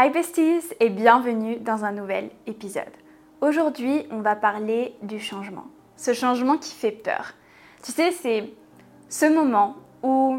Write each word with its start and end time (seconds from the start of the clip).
Hi 0.00 0.10
besties 0.10 0.62
et 0.78 0.90
bienvenue 0.90 1.56
dans 1.56 1.84
un 1.84 1.90
nouvel 1.90 2.30
épisode. 2.46 2.84
Aujourd'hui, 3.40 4.06
on 4.12 4.20
va 4.20 4.36
parler 4.36 4.94
du 5.02 5.18
changement. 5.18 5.64
Ce 5.96 6.12
changement 6.12 6.56
qui 6.56 6.72
fait 6.72 6.92
peur. 6.92 7.32
Tu 7.82 7.90
sais, 7.90 8.12
c'est 8.12 8.48
ce 9.08 9.26
moment 9.26 9.74
où 10.04 10.38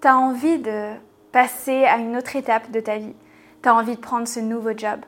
tu 0.00 0.08
as 0.08 0.16
envie 0.16 0.60
de 0.60 0.92
passer 1.30 1.84
à 1.84 1.98
une 1.98 2.16
autre 2.16 2.36
étape 2.36 2.70
de 2.70 2.80
ta 2.80 2.96
vie. 2.96 3.14
Tu 3.62 3.68
as 3.68 3.74
envie 3.74 3.96
de 3.96 4.00
prendre 4.00 4.26
ce 4.26 4.40
nouveau 4.40 4.70
job. 4.74 5.00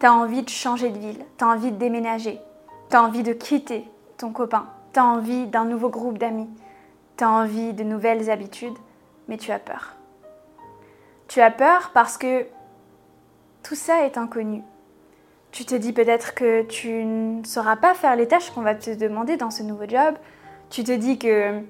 Tu 0.00 0.04
as 0.04 0.12
envie 0.12 0.42
de 0.42 0.50
changer 0.50 0.90
de 0.90 0.98
ville. 0.98 1.24
Tu 1.38 1.44
as 1.44 1.48
envie 1.48 1.72
de 1.72 1.78
déménager. 1.78 2.38
Tu 2.90 2.96
as 2.96 3.02
envie 3.02 3.22
de 3.22 3.32
quitter 3.32 3.88
ton 4.18 4.32
copain. 4.32 4.66
Tu 4.92 5.00
as 5.00 5.06
envie 5.06 5.46
d'un 5.46 5.64
nouveau 5.64 5.88
groupe 5.88 6.18
d'amis. 6.18 6.50
Tu 7.16 7.24
as 7.24 7.30
envie 7.30 7.72
de 7.72 7.84
nouvelles 7.84 8.28
habitudes. 8.28 8.76
Mais 9.28 9.38
tu 9.38 9.50
as 9.50 9.58
peur. 9.58 9.94
Tu 11.26 11.40
as 11.40 11.50
peur 11.50 11.92
parce 11.94 12.18
que 12.18 12.44
tout 13.68 13.74
ça 13.74 14.06
est 14.06 14.16
inconnu. 14.16 14.62
Tu 15.50 15.66
te 15.66 15.74
dis 15.74 15.92
peut-être 15.92 16.34
que 16.34 16.62
tu 16.62 17.04
ne 17.04 17.44
sauras 17.44 17.76
pas 17.76 17.92
faire 17.92 18.16
les 18.16 18.26
tâches 18.26 18.48
qu'on 18.50 18.62
va 18.62 18.74
te 18.74 18.94
demander 18.94 19.36
dans 19.36 19.50
ce 19.50 19.62
nouveau 19.62 19.86
job. 19.86 20.14
Tu 20.70 20.84
te 20.84 20.92
dis 20.92 21.18
que 21.18 21.60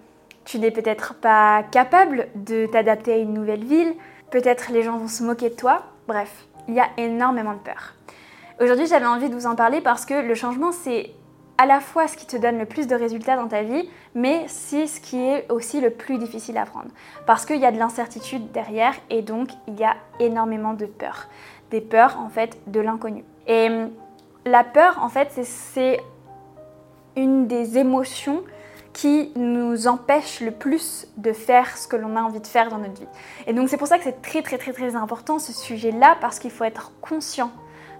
tu 0.44 0.60
n'es 0.60 0.70
peut-être 0.70 1.14
pas 1.14 1.64
capable 1.72 2.28
de 2.36 2.66
t'adapter 2.66 3.14
à 3.14 3.16
une 3.16 3.34
nouvelle 3.34 3.64
ville. 3.64 3.94
Peut-être 4.30 4.70
les 4.70 4.84
gens 4.84 4.96
vont 4.96 5.08
se 5.08 5.24
moquer 5.24 5.50
de 5.50 5.56
toi. 5.56 5.86
Bref, 6.06 6.46
il 6.68 6.74
y 6.74 6.80
a 6.80 6.86
énormément 6.98 7.54
de 7.54 7.58
peur. 7.58 7.94
Aujourd'hui, 8.60 8.86
j'avais 8.86 9.06
envie 9.06 9.28
de 9.28 9.34
vous 9.34 9.46
en 9.46 9.56
parler 9.56 9.80
parce 9.80 10.06
que 10.06 10.14
le 10.14 10.34
changement, 10.36 10.70
c'est 10.70 11.10
à 11.60 11.66
la 11.66 11.80
fois 11.80 12.06
ce 12.06 12.16
qui 12.16 12.26
te 12.26 12.36
donne 12.36 12.58
le 12.58 12.66
plus 12.66 12.86
de 12.86 12.94
résultats 12.94 13.34
dans 13.34 13.48
ta 13.48 13.64
vie, 13.64 13.90
mais 14.14 14.44
c'est 14.46 14.86
ce 14.86 15.00
qui 15.00 15.20
est 15.20 15.50
aussi 15.50 15.80
le 15.80 15.90
plus 15.90 16.16
difficile 16.16 16.56
à 16.56 16.64
prendre. 16.64 16.90
Parce 17.26 17.44
qu'il 17.44 17.58
y 17.58 17.66
a 17.66 17.72
de 17.72 17.78
l'incertitude 17.78 18.52
derrière 18.52 18.94
et 19.10 19.22
donc 19.22 19.48
il 19.66 19.74
y 19.74 19.82
a 19.82 19.96
énormément 20.20 20.74
de 20.74 20.86
peur. 20.86 21.26
Des 21.70 21.80
peurs 21.80 22.18
en 22.18 22.28
fait 22.28 22.58
de 22.66 22.80
l'inconnu. 22.80 23.24
Et 23.46 23.68
hum, 23.68 23.90
la 24.44 24.64
peur 24.64 24.98
en 25.02 25.08
fait 25.08 25.28
c'est 25.42 26.00
une 27.16 27.46
des 27.46 27.78
émotions 27.78 28.42
qui 28.92 29.32
nous 29.36 29.86
empêche 29.86 30.40
le 30.40 30.50
plus 30.50 31.06
de 31.16 31.32
faire 31.32 31.76
ce 31.76 31.86
que 31.86 31.96
l'on 31.96 32.16
a 32.16 32.22
envie 32.22 32.40
de 32.40 32.46
faire 32.46 32.68
dans 32.68 32.78
notre 32.78 33.00
vie. 33.00 33.06
Et 33.46 33.52
donc 33.52 33.68
c'est 33.68 33.76
pour 33.76 33.86
ça 33.86 33.98
que 33.98 34.04
c'est 34.04 34.22
très 34.22 34.42
très 34.42 34.58
très 34.58 34.72
très 34.72 34.96
important 34.96 35.38
ce 35.38 35.52
sujet-là 35.52 36.16
parce 36.20 36.38
qu'il 36.38 36.50
faut 36.50 36.64
être 36.64 36.92
conscient 37.00 37.52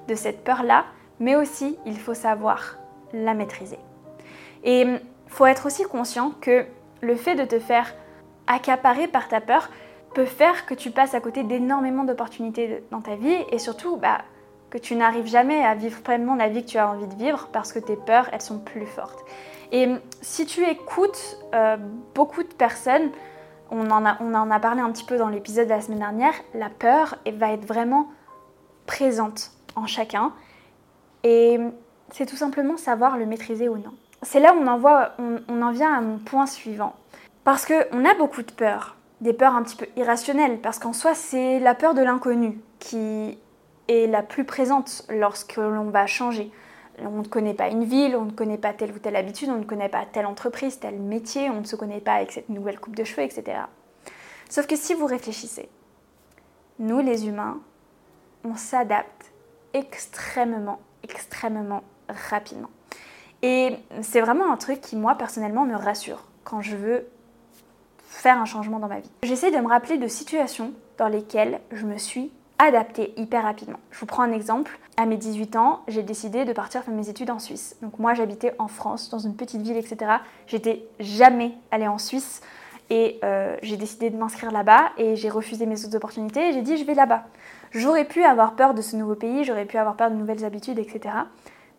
de 0.08 0.14
cette 0.14 0.42
peur-là, 0.42 0.86
mais 1.20 1.36
aussi 1.36 1.76
il 1.86 1.98
faut 1.98 2.14
savoir 2.14 2.78
la 3.12 3.34
maîtriser. 3.34 3.78
Et 4.64 4.80
il 4.80 5.00
faut 5.28 5.46
être 5.46 5.66
aussi 5.66 5.84
conscient 5.84 6.32
que 6.40 6.64
le 7.00 7.14
fait 7.14 7.34
de 7.34 7.44
te 7.44 7.58
faire 7.58 7.94
accaparer 8.46 9.06
par 9.06 9.28
ta 9.28 9.40
peur 9.40 9.70
peut 10.14 10.26
faire 10.26 10.66
que 10.66 10.74
tu 10.74 10.90
passes 10.90 11.14
à 11.14 11.20
côté 11.20 11.42
d'énormément 11.42 12.04
d'opportunités 12.04 12.82
dans 12.90 13.00
ta 13.00 13.14
vie 13.14 13.36
et 13.50 13.58
surtout 13.58 13.96
bah, 13.96 14.22
que 14.70 14.78
tu 14.78 14.94
n'arrives 14.96 15.26
jamais 15.26 15.64
à 15.64 15.74
vivre 15.74 16.00
pleinement 16.02 16.34
la 16.34 16.48
vie 16.48 16.64
que 16.64 16.70
tu 16.70 16.78
as 16.78 16.88
envie 16.88 17.06
de 17.06 17.14
vivre 17.14 17.48
parce 17.52 17.72
que 17.72 17.78
tes 17.78 17.96
peurs, 17.96 18.28
elles 18.32 18.42
sont 18.42 18.58
plus 18.58 18.86
fortes. 18.86 19.24
Et 19.72 19.88
si 20.20 20.46
tu 20.46 20.64
écoutes 20.64 21.38
euh, 21.54 21.76
beaucoup 22.14 22.42
de 22.42 22.52
personnes, 22.52 23.10
on 23.70 23.90
en, 23.90 24.04
a, 24.06 24.16
on 24.20 24.34
en 24.34 24.50
a 24.50 24.60
parlé 24.60 24.80
un 24.80 24.90
petit 24.90 25.04
peu 25.04 25.18
dans 25.18 25.28
l'épisode 25.28 25.66
de 25.66 25.72
la 25.72 25.80
semaine 25.80 25.98
dernière, 25.98 26.34
la 26.54 26.70
peur 26.70 27.16
va 27.34 27.52
être 27.52 27.66
vraiment 27.66 28.08
présente 28.86 29.52
en 29.76 29.86
chacun. 29.86 30.32
Et 31.22 31.60
c'est 32.10 32.26
tout 32.26 32.36
simplement 32.36 32.76
savoir 32.76 33.18
le 33.18 33.26
maîtriser 33.26 33.68
ou 33.68 33.76
non. 33.76 33.92
C'est 34.22 34.40
là 34.40 34.54
où 34.54 34.58
on 34.58 34.66
en, 34.66 34.80
on, 35.48 35.62
en 35.62 35.70
vient 35.70 35.92
à 35.92 36.00
mon 36.00 36.18
point 36.18 36.46
suivant. 36.46 36.94
Parce 37.44 37.66
qu'on 37.66 38.04
a 38.04 38.14
beaucoup 38.14 38.42
de 38.42 38.50
peurs, 38.50 38.96
des 39.20 39.32
peurs 39.32 39.54
un 39.54 39.62
petit 39.62 39.76
peu 39.76 39.86
irrationnelles, 39.96 40.60
parce 40.60 40.78
qu'en 40.78 40.92
soi, 40.92 41.14
c'est 41.14 41.58
la 41.58 41.74
peur 41.74 41.94
de 41.94 42.02
l'inconnu 42.02 42.60
qui 42.78 43.38
est 43.88 44.06
la 44.06 44.22
plus 44.22 44.44
présente 44.44 45.04
lorsque 45.08 45.56
l'on 45.56 45.90
va 45.90 46.06
changer. 46.06 46.52
On 47.00 47.22
ne 47.22 47.28
connaît 47.28 47.54
pas 47.54 47.68
une 47.68 47.84
ville, 47.84 48.16
on 48.16 48.24
ne 48.24 48.32
connaît 48.32 48.58
pas 48.58 48.72
telle 48.72 48.92
ou 48.92 48.98
telle 48.98 49.16
habitude, 49.16 49.48
on 49.50 49.58
ne 49.58 49.64
connaît 49.64 49.88
pas 49.88 50.04
telle 50.04 50.26
entreprise, 50.26 50.78
tel 50.80 50.98
métier, 50.98 51.48
on 51.50 51.60
ne 51.60 51.64
se 51.64 51.76
connaît 51.76 52.00
pas 52.00 52.14
avec 52.14 52.32
cette 52.32 52.48
nouvelle 52.48 52.78
coupe 52.80 52.96
de 52.96 53.04
cheveux, 53.04 53.22
etc. 53.22 53.60
Sauf 54.48 54.66
que 54.66 54.76
si 54.76 54.94
vous 54.94 55.06
réfléchissez, 55.06 55.68
nous 56.78 57.00
les 57.00 57.26
humains, 57.26 57.60
on 58.44 58.56
s'adapte 58.56 59.32
extrêmement, 59.74 60.80
extrêmement 61.02 61.82
rapidement. 62.30 62.70
Et 63.42 63.76
c'est 64.02 64.20
vraiment 64.20 64.52
un 64.52 64.56
truc 64.56 64.80
qui, 64.80 64.96
moi, 64.96 65.14
personnellement, 65.14 65.64
me 65.64 65.76
rassure 65.76 66.24
quand 66.44 66.60
je 66.60 66.76
veux 66.76 67.06
faire 68.08 68.38
un 68.38 68.44
changement 68.44 68.78
dans 68.78 68.88
ma 68.88 69.00
vie. 69.00 69.10
J'essaie 69.22 69.50
de 69.50 69.58
me 69.58 69.68
rappeler 69.68 69.98
de 69.98 70.08
situations 70.08 70.72
dans 70.98 71.08
lesquelles 71.08 71.60
je 71.72 71.86
me 71.86 71.98
suis 71.98 72.32
adaptée 72.58 73.12
hyper 73.16 73.44
rapidement. 73.44 73.78
Je 73.92 74.00
vous 74.00 74.06
prends 74.06 74.24
un 74.24 74.32
exemple. 74.32 74.78
À 74.96 75.06
mes 75.06 75.16
18 75.16 75.54
ans, 75.54 75.82
j'ai 75.86 76.02
décidé 76.02 76.44
de 76.44 76.52
partir 76.52 76.82
faire 76.82 76.92
mes 76.92 77.08
études 77.08 77.30
en 77.30 77.38
Suisse. 77.38 77.76
Donc 77.82 78.00
moi, 78.00 78.14
j'habitais 78.14 78.54
en 78.58 78.66
France, 78.66 79.10
dans 79.10 79.20
une 79.20 79.36
petite 79.36 79.62
ville, 79.62 79.76
etc. 79.76 80.10
J'étais 80.48 80.84
jamais 80.98 81.52
allée 81.70 81.86
en 81.86 81.98
Suisse. 81.98 82.40
Et 82.90 83.20
euh, 83.22 83.54
j'ai 83.62 83.76
décidé 83.76 84.10
de 84.10 84.16
m'inscrire 84.16 84.50
là-bas 84.50 84.92
et 84.96 85.14
j'ai 85.14 85.28
refusé 85.28 85.66
mes 85.66 85.84
autres 85.84 85.94
opportunités 85.94 86.48
et 86.48 86.52
j'ai 86.54 86.62
dit 86.62 86.78
je 86.78 86.84
vais 86.84 86.94
là-bas. 86.94 87.24
J'aurais 87.70 88.06
pu 88.06 88.24
avoir 88.24 88.56
peur 88.56 88.72
de 88.72 88.80
ce 88.80 88.96
nouveau 88.96 89.14
pays, 89.14 89.44
j'aurais 89.44 89.66
pu 89.66 89.76
avoir 89.76 89.94
peur 89.94 90.10
de 90.10 90.16
nouvelles 90.16 90.42
habitudes, 90.42 90.78
etc 90.78 91.10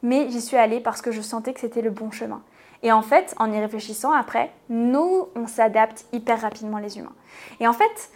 mais 0.01 0.29
j'y 0.29 0.41
suis 0.41 0.57
allée 0.57 0.79
parce 0.79 1.01
que 1.01 1.11
je 1.11 1.21
sentais 1.21 1.53
que 1.53 1.59
c'était 1.59 1.81
le 1.81 1.89
bon 1.89 2.11
chemin. 2.11 2.41
Et 2.81 2.91
en 2.91 3.01
fait, 3.01 3.35
en 3.37 3.51
y 3.51 3.59
réfléchissant 3.59 4.11
après, 4.11 4.53
nous, 4.69 5.27
on 5.35 5.47
s'adapte 5.47 6.05
hyper 6.13 6.41
rapidement 6.41 6.77
les 6.77 6.97
humains. 6.97 7.15
Et 7.59 7.67
en 7.67 7.73
fait, 7.73 8.11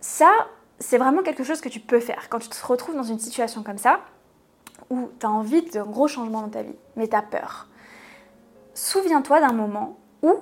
ça, 0.00 0.30
c'est 0.78 0.96
vraiment 0.96 1.22
quelque 1.22 1.44
chose 1.44 1.60
que 1.60 1.68
tu 1.68 1.80
peux 1.80 2.00
faire 2.00 2.28
quand 2.30 2.38
tu 2.38 2.48
te 2.48 2.66
retrouves 2.66 2.96
dans 2.96 3.02
une 3.02 3.18
situation 3.18 3.62
comme 3.62 3.78
ça, 3.78 4.00
où 4.88 5.10
tu 5.20 5.26
as 5.26 5.30
envie 5.30 5.62
d'un 5.62 5.84
gros 5.84 6.08
changement 6.08 6.40
dans 6.40 6.48
ta 6.48 6.62
vie, 6.62 6.76
mais 6.96 7.06
tu 7.06 7.16
as 7.16 7.22
peur. 7.22 7.68
Souviens-toi 8.74 9.40
d'un 9.40 9.52
moment 9.52 9.98
où 10.22 10.34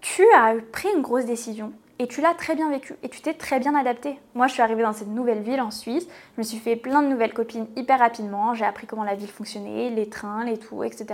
tu 0.00 0.22
as 0.34 0.54
pris 0.70 0.88
une 0.94 1.02
grosse 1.02 1.24
décision 1.24 1.72
et 2.02 2.08
tu 2.08 2.20
l'as 2.20 2.34
très 2.34 2.56
bien 2.56 2.68
vécu 2.68 2.96
et 3.04 3.08
tu 3.08 3.20
t'es 3.20 3.32
très 3.32 3.60
bien 3.60 3.76
adapté. 3.76 4.18
Moi, 4.34 4.48
je 4.48 4.54
suis 4.54 4.62
arrivée 4.62 4.82
dans 4.82 4.92
cette 4.92 5.06
nouvelle 5.06 5.40
ville 5.40 5.60
en 5.60 5.70
Suisse, 5.70 6.04
je 6.34 6.40
me 6.40 6.42
suis 6.42 6.58
fait 6.58 6.74
plein 6.74 7.00
de 7.00 7.06
nouvelles 7.06 7.32
copines 7.32 7.68
hyper 7.76 8.00
rapidement, 8.00 8.54
j'ai 8.54 8.64
appris 8.64 8.88
comment 8.88 9.04
la 9.04 9.14
ville 9.14 9.28
fonctionnait, 9.28 9.88
les 9.88 10.08
trains, 10.08 10.44
les 10.44 10.58
tout, 10.58 10.82
etc. 10.82 11.06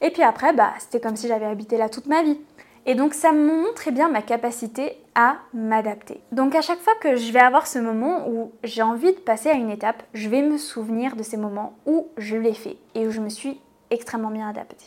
Et 0.00 0.08
puis 0.10 0.22
après, 0.22 0.54
bah, 0.54 0.72
c'était 0.78 0.98
comme 0.98 1.14
si 1.14 1.28
j'avais 1.28 1.44
habité 1.44 1.76
là 1.76 1.90
toute 1.90 2.06
ma 2.06 2.22
vie. 2.22 2.40
Et 2.86 2.94
donc 2.94 3.12
ça 3.12 3.32
montre 3.32 3.74
très 3.74 3.90
bien 3.90 4.08
ma 4.08 4.22
capacité 4.22 4.96
à 5.14 5.36
m'adapter. 5.52 6.22
Donc 6.32 6.54
à 6.54 6.62
chaque 6.62 6.80
fois 6.80 6.94
que 7.02 7.16
je 7.16 7.32
vais 7.32 7.40
avoir 7.40 7.66
ce 7.66 7.78
moment 7.78 8.26
où 8.26 8.52
j'ai 8.64 8.80
envie 8.80 9.12
de 9.12 9.20
passer 9.20 9.50
à 9.50 9.54
une 9.54 9.68
étape, 9.68 10.02
je 10.14 10.30
vais 10.30 10.40
me 10.40 10.56
souvenir 10.56 11.16
de 11.16 11.22
ces 11.22 11.36
moments 11.36 11.74
où 11.84 12.08
je 12.16 12.36
l'ai 12.38 12.54
fait 12.54 12.78
et 12.94 13.06
où 13.06 13.10
je 13.10 13.20
me 13.20 13.28
suis 13.28 13.60
extrêmement 13.90 14.30
bien 14.30 14.48
adaptée. 14.48 14.86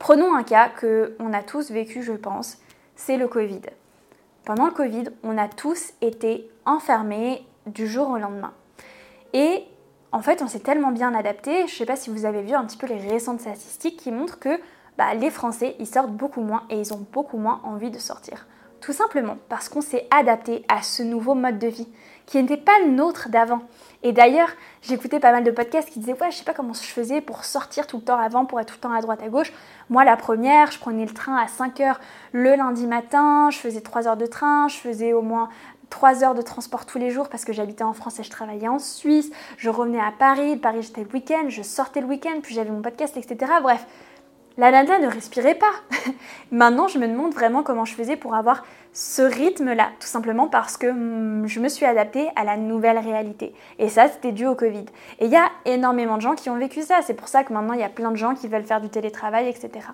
Prenons 0.00 0.34
un 0.34 0.42
cas 0.42 0.70
que 0.70 1.14
on 1.20 1.32
a 1.32 1.44
tous 1.44 1.70
vécu, 1.70 2.02
je 2.02 2.14
pense, 2.14 2.58
c'est 2.96 3.16
le 3.16 3.28
Covid. 3.28 3.60
Pendant 4.44 4.66
le 4.66 4.72
Covid, 4.72 5.04
on 5.22 5.38
a 5.38 5.48
tous 5.48 5.92
été 6.00 6.50
enfermés 6.64 7.46
du 7.66 7.86
jour 7.86 8.10
au 8.10 8.18
lendemain. 8.18 8.52
Et 9.32 9.64
en 10.10 10.20
fait, 10.20 10.42
on 10.42 10.48
s'est 10.48 10.60
tellement 10.60 10.90
bien 10.90 11.14
adapté. 11.14 11.58
Je 11.68 11.72
ne 11.72 11.78
sais 11.78 11.86
pas 11.86 11.96
si 11.96 12.10
vous 12.10 12.24
avez 12.24 12.42
vu 12.42 12.52
un 12.54 12.64
petit 12.64 12.76
peu 12.76 12.86
les 12.86 12.98
récentes 12.98 13.40
statistiques 13.40 13.96
qui 13.96 14.10
montrent 14.10 14.40
que 14.40 14.60
bah, 14.98 15.14
les 15.14 15.30
Français, 15.30 15.76
ils 15.78 15.86
sortent 15.86 16.12
beaucoup 16.12 16.40
moins 16.40 16.64
et 16.70 16.78
ils 16.78 16.92
ont 16.92 17.06
beaucoup 17.12 17.38
moins 17.38 17.60
envie 17.64 17.90
de 17.90 17.98
sortir. 17.98 18.46
Tout 18.80 18.92
simplement 18.92 19.36
parce 19.48 19.68
qu'on 19.68 19.80
s'est 19.80 20.08
adapté 20.10 20.64
à 20.68 20.82
ce 20.82 21.04
nouveau 21.04 21.34
mode 21.34 21.60
de 21.60 21.68
vie 21.68 21.88
qui 22.32 22.42
n'était 22.42 22.56
pas 22.56 22.72
le 22.82 22.90
nôtre 22.90 23.28
d'avant. 23.28 23.60
Et 24.02 24.12
d'ailleurs, 24.12 24.48
j'écoutais 24.80 25.20
pas 25.20 25.32
mal 25.32 25.44
de 25.44 25.50
podcasts 25.50 25.90
qui 25.90 25.98
disaient 25.98 26.16
Ouais, 26.18 26.30
je 26.30 26.38
sais 26.38 26.44
pas 26.44 26.54
comment 26.54 26.72
je 26.72 26.80
faisais 26.80 27.20
pour 27.20 27.44
sortir 27.44 27.86
tout 27.86 27.98
le 27.98 28.02
temps 28.02 28.18
avant, 28.18 28.46
pour 28.46 28.58
être 28.58 28.68
tout 28.68 28.76
le 28.76 28.80
temps 28.80 28.94
à 28.94 29.02
droite 29.02 29.22
à 29.22 29.28
gauche. 29.28 29.52
Moi, 29.90 30.02
la 30.04 30.16
première, 30.16 30.70
je 30.70 30.78
prenais 30.78 31.04
le 31.04 31.12
train 31.12 31.36
à 31.36 31.46
5 31.46 31.78
heures 31.80 32.00
le 32.32 32.56
lundi 32.56 32.86
matin, 32.86 33.50
je 33.50 33.58
faisais 33.58 33.82
3 33.82 34.08
heures 34.08 34.16
de 34.16 34.24
train, 34.24 34.66
je 34.68 34.76
faisais 34.76 35.12
au 35.12 35.20
moins 35.20 35.50
3 35.90 36.24
heures 36.24 36.34
de 36.34 36.40
transport 36.40 36.86
tous 36.86 36.96
les 36.96 37.10
jours 37.10 37.28
parce 37.28 37.44
que 37.44 37.52
j'habitais 37.52 37.84
en 37.84 37.92
France 37.92 38.18
et 38.18 38.22
je 38.22 38.30
travaillais 38.30 38.68
en 38.68 38.78
Suisse. 38.78 39.30
Je 39.58 39.68
revenais 39.68 40.00
à 40.00 40.10
Paris, 40.18 40.56
Paris 40.56 40.80
j'étais 40.80 41.02
le 41.02 41.10
week-end, 41.12 41.50
je 41.50 41.60
sortais 41.60 42.00
le 42.00 42.06
week-end, 42.06 42.40
puis 42.42 42.54
j'avais 42.54 42.70
mon 42.70 42.80
podcast, 42.80 43.14
etc. 43.18 43.52
Bref, 43.60 43.86
la 44.58 44.70
nana 44.70 44.98
ne 44.98 45.06
respirait 45.06 45.54
pas. 45.54 45.72
Maintenant, 46.50 46.88
je 46.88 46.98
me 46.98 47.08
demande 47.08 47.32
vraiment 47.32 47.62
comment 47.62 47.84
je 47.84 47.94
faisais 47.94 48.16
pour 48.16 48.34
avoir 48.34 48.64
ce 48.92 49.22
rythme-là, 49.22 49.90
tout 49.98 50.06
simplement 50.06 50.48
parce 50.48 50.76
que 50.76 50.86
hmm, 50.86 51.46
je 51.46 51.60
me 51.60 51.68
suis 51.68 51.86
adaptée 51.86 52.28
à 52.36 52.44
la 52.44 52.56
nouvelle 52.56 52.98
réalité. 52.98 53.54
Et 53.78 53.88
ça, 53.88 54.08
c'était 54.08 54.32
dû 54.32 54.46
au 54.46 54.54
Covid. 54.54 54.84
Et 55.18 55.26
il 55.26 55.30
y 55.30 55.36
a 55.36 55.48
énormément 55.64 56.16
de 56.16 56.22
gens 56.22 56.34
qui 56.34 56.50
ont 56.50 56.58
vécu 56.58 56.82
ça. 56.82 57.00
C'est 57.02 57.14
pour 57.14 57.28
ça 57.28 57.44
que 57.44 57.52
maintenant, 57.52 57.72
il 57.72 57.80
y 57.80 57.84
a 57.84 57.88
plein 57.88 58.10
de 58.10 58.16
gens 58.16 58.34
qui 58.34 58.48
veulent 58.48 58.64
faire 58.64 58.80
du 58.80 58.90
télétravail, 58.90 59.48
etc. 59.48 59.86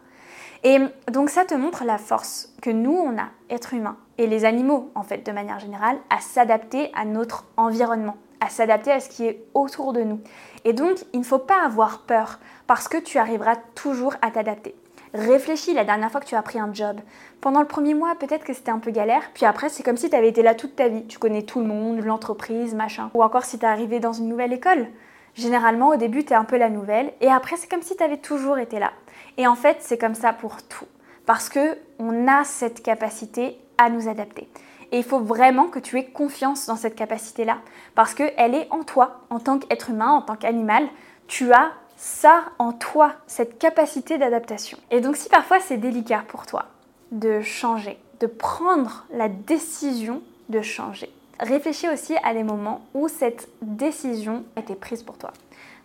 Et 0.65 0.79
donc 1.11 1.31
ça 1.31 1.45
te 1.45 1.55
montre 1.55 1.85
la 1.85 1.99
force 1.99 2.53
que 2.61 2.71
nous, 2.71 2.97
on 2.97 3.17
a, 3.17 3.29
êtres 3.49 3.75
humains, 3.75 3.97
et 4.19 4.27
les 4.27 4.45
animaux, 4.45 4.91
en 4.95 5.03
fait, 5.03 5.25
de 5.25 5.31
manière 5.31 5.61
générale, 5.61 5.97
à 6.11 6.21
s'adapter 6.21 6.91
à 6.95 7.05
notre 7.05 7.45
environnement, 7.57 8.17
à 8.41 8.49
s'adapter 8.49 8.93
à 8.93 9.01
ce 9.01 9.09
qui 9.09 9.27
est 9.27 9.45
autour 9.55 9.93
de 9.93 10.03
nous. 10.03 10.21
Et 10.65 10.73
donc, 10.73 10.99
il 11.13 11.21
ne 11.21 11.25
faut 11.25 11.39
pas 11.39 11.65
avoir 11.65 12.01
peur 12.01 12.39
parce 12.67 12.89
que 12.89 12.99
tu 12.99 13.19
arriveras 13.19 13.57
toujours 13.75 14.15
à 14.23 14.31
t'adapter. 14.31 14.75
Réfléchis 15.15 15.73
la 15.73 15.85
dernière 15.85 16.11
fois 16.11 16.21
que 16.21 16.27
tu 16.27 16.35
as 16.35 16.43
pris 16.43 16.59
un 16.59 16.73
job. 16.73 17.01
Pendant 17.41 17.61
le 17.61 17.67
premier 17.67 17.95
mois, 17.95 18.15
peut-être 18.15 18.45
que 18.45 18.53
c'était 18.53 18.71
un 18.71 18.79
peu 18.79 18.91
galère, 18.91 19.31
puis 19.33 19.47
après, 19.47 19.69
c'est 19.69 19.83
comme 19.83 19.97
si 19.97 20.11
tu 20.11 20.17
avais 20.17 20.29
été 20.29 20.43
là 20.43 20.55
toute 20.55 20.77
ta 20.77 20.89
vie. 20.89 21.07
Tu 21.07 21.19
connais 21.19 21.43
tout 21.43 21.61
le 21.61 21.67
monde, 21.67 22.05
l'entreprise, 22.05 22.75
machin. 22.75 23.11
Ou 23.15 23.23
encore 23.23 23.45
si 23.45 23.59
tu 23.59 23.65
es 23.65 23.69
arrivé 23.69 24.01
dans 24.01 24.13
une 24.13 24.29
nouvelle 24.29 24.53
école. 24.53 24.87
Généralement, 25.35 25.91
au 25.91 25.97
début, 25.97 26.25
tu 26.25 26.33
es 26.33 26.37
un 26.37 26.45
peu 26.45 26.59
la 26.59 26.69
nouvelle, 26.69 27.13
et 27.21 27.29
après, 27.29 27.57
c'est 27.57 27.71
comme 27.71 27.83
si 27.83 27.97
tu 27.97 28.03
avais 28.03 28.17
toujours 28.17 28.59
été 28.59 28.79
là. 28.79 28.93
Et 29.37 29.47
en 29.47 29.55
fait, 29.55 29.79
c'est 29.81 29.99
comme 29.99 30.15
ça 30.15 30.33
pour 30.33 30.63
tout. 30.63 30.87
Parce 31.27 31.49
que 31.49 31.79
on 31.99 32.27
a 32.27 32.45
cette 32.45 32.83
capacité 32.83 33.59
à 33.79 33.89
nous 33.91 34.09
adapter. 34.09 34.49
Et 34.93 34.99
il 34.99 35.05
faut 35.05 35.21
vraiment 35.21 35.69
que 35.69 35.79
tu 35.79 35.99
aies 35.99 36.07
confiance 36.07 36.67
dans 36.67 36.77
cette 36.77 36.95
capacité-là. 36.95 37.59
Parce 37.95 38.15
qu'elle 38.15 38.55
est 38.55 38.69
en 38.71 38.85
toi, 38.85 39.21
en 39.31 39.39
tant 39.39 39.59
qu'être 39.59 39.91
humain, 39.91 40.11
en 40.11 40.23
tant 40.23 40.37
qu'animal. 40.37 40.89
Tu 41.27 41.53
as 41.53 41.73
ça 41.99 42.45
en 42.59 42.73
toi, 42.73 43.13
cette 43.27 43.59
capacité 43.59 44.19
d'adaptation. 44.19 44.79
Et 44.91 45.01
donc 45.01 45.17
si 45.17 45.29
parfois 45.29 45.59
c'est 45.61 45.77
délicat 45.77 46.23
pour 46.29 46.47
toi 46.47 46.67
de 47.11 47.41
changer, 47.41 47.99
de 48.21 48.27
prendre 48.27 49.05
la 49.13 49.29
décision 49.29 50.23
de 50.49 50.63
changer, 50.63 51.11
réfléchis 51.41 51.89
aussi 51.89 52.15
à 52.23 52.35
des 52.35 52.45
moments 52.45 52.83
où 52.95 53.09
cette 53.09 53.49
décision 53.63 54.45
a 54.57 54.61
été 54.61 54.77
prise 54.77 55.03
pour 55.03 55.19
toi. 55.19 55.33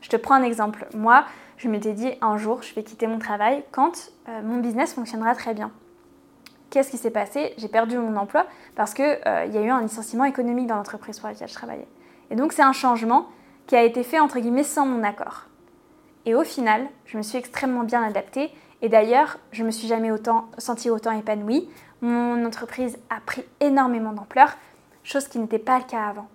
Je 0.02 0.10
te 0.10 0.16
prends 0.16 0.36
un 0.36 0.44
exemple. 0.44 0.88
Moi, 0.94 1.26
je 1.58 1.68
m'étais 1.68 1.94
dit 1.94 2.12
un 2.22 2.38
jour, 2.38 2.62
je 2.62 2.76
vais 2.76 2.84
quitter 2.84 3.08
mon 3.08 3.20
travail 3.20 3.64
quand 3.72 4.12
euh, 4.30 4.42
mon 4.44 4.60
business 4.60 4.94
fonctionnera 4.94 5.34
très 5.34 5.54
bien. 5.54 5.72
Qu'est-ce 6.74 6.90
qui 6.90 6.98
s'est 6.98 7.12
passé 7.12 7.54
J'ai 7.58 7.68
perdu 7.68 8.00
mon 8.00 8.16
emploi 8.16 8.48
parce 8.76 8.96
qu'il 8.96 9.06
euh, 9.06 9.46
y 9.46 9.60
a 9.60 9.62
eu 9.62 9.70
un 9.70 9.82
licenciement 9.82 10.26
économique 10.26 10.66
dans 10.66 10.76
l'entreprise 10.76 11.20
pour 11.20 11.30
laquelle 11.30 11.48
je 11.48 11.54
travaillais. 11.54 11.88
Et 12.32 12.36
donc 12.36 12.52
c'est 12.52 12.64
un 12.64 12.74
changement 12.74 13.28
qui 13.68 13.76
a 13.76 13.84
été 13.84 14.02
fait 14.02 14.20
entre 14.20 14.40
guillemets 14.40 14.64
sans 14.64 14.88
mon 14.88 15.04
accord. 15.04 15.44
Et 16.26 16.34
au 16.34 16.44
final, 16.44 16.88
je 17.06 17.16
me 17.16 17.22
suis 17.22 17.38
extrêmement 17.38 17.84
bien 17.84 18.02
adaptée. 18.02 18.50
Et 18.82 18.90
d'ailleurs, 18.90 19.38
je 19.52 19.64
me 19.64 19.70
suis 19.70 19.88
jamais 19.88 20.10
autant 20.10 20.50
sentie 20.58 20.90
autant 20.90 21.12
épanouie. 21.12 21.70
Mon 22.02 22.44
entreprise 22.44 22.98
a 23.12 23.20
pris 23.24 23.44
énormément 23.60 24.12
d'ampleur, 24.12 24.58
chose 25.04 25.28
qui 25.28 25.38
n'était 25.38 25.60
pas 25.60 25.78
le 25.78 25.86
cas 25.86 26.08
avant. 26.08 26.28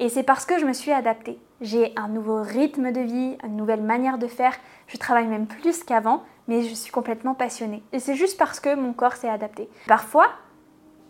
Et 0.00 0.08
c'est 0.08 0.24
parce 0.24 0.46
que 0.46 0.58
je 0.58 0.66
me 0.66 0.72
suis 0.72 0.90
adaptée. 0.90 1.38
J'ai 1.60 1.92
un 1.94 2.08
nouveau 2.08 2.42
rythme 2.42 2.90
de 2.90 3.02
vie, 3.02 3.36
une 3.44 3.54
nouvelle 3.54 3.82
manière 3.82 4.18
de 4.18 4.26
faire. 4.26 4.56
Je 4.88 4.96
travaille 4.96 5.28
même 5.28 5.46
plus 5.46 5.84
qu'avant, 5.84 6.24
mais 6.48 6.62
je 6.62 6.74
suis 6.74 6.92
complètement 6.92 7.34
passionnée. 7.34 7.82
Et 7.92 7.98
c'est 7.98 8.14
juste 8.14 8.38
parce 8.38 8.60
que 8.60 8.74
mon 8.74 8.92
corps 8.92 9.14
s'est 9.14 9.28
adapté. 9.28 9.68
Parfois, 9.86 10.28